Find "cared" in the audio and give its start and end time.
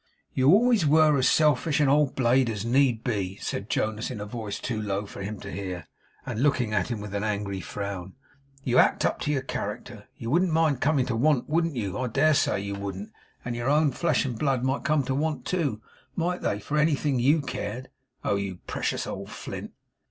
17.41-17.89